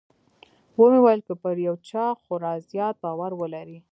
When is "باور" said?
3.03-3.31